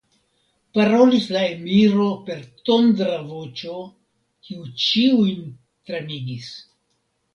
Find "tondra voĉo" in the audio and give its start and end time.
2.69-3.77